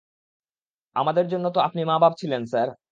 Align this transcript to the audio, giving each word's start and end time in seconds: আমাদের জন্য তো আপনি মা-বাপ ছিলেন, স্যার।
আমাদের 0.95 1.25
জন্য 1.27 1.45
তো 1.49 1.59
আপনি 1.61 1.81
মা-বাপ 1.85 2.13
ছিলেন, 2.17 2.41
স্যার। 2.45 2.71